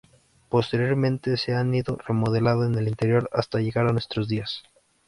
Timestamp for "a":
3.85-3.93